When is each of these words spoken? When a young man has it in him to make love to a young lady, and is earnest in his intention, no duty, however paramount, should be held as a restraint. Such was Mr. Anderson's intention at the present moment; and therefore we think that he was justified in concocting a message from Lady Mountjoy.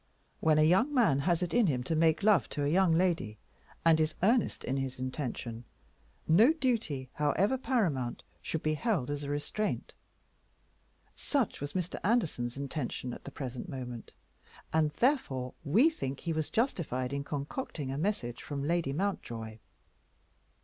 When 0.39 0.57
a 0.57 0.63
young 0.63 0.91
man 0.91 1.19
has 1.29 1.43
it 1.43 1.53
in 1.53 1.67
him 1.67 1.83
to 1.83 1.95
make 1.95 2.23
love 2.23 2.49
to 2.49 2.63
a 2.65 2.71
young 2.71 2.91
lady, 2.95 3.37
and 3.85 3.99
is 3.99 4.15
earnest 4.23 4.63
in 4.63 4.77
his 4.77 4.97
intention, 4.97 5.63
no 6.27 6.53
duty, 6.53 7.11
however 7.13 7.55
paramount, 7.55 8.23
should 8.41 8.63
be 8.63 8.73
held 8.73 9.11
as 9.11 9.23
a 9.23 9.29
restraint. 9.29 9.93
Such 11.15 11.61
was 11.61 11.73
Mr. 11.73 11.99
Anderson's 12.03 12.57
intention 12.57 13.13
at 13.13 13.25
the 13.25 13.31
present 13.31 13.69
moment; 13.69 14.11
and 14.73 14.89
therefore 14.93 15.53
we 15.63 15.91
think 15.91 16.17
that 16.17 16.23
he 16.23 16.33
was 16.33 16.49
justified 16.49 17.13
in 17.13 17.23
concocting 17.23 17.91
a 17.91 17.97
message 17.99 18.41
from 18.41 18.63
Lady 18.63 18.93
Mountjoy. 18.93 19.59